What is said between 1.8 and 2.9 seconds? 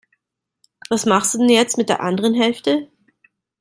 der anderen Hälfte?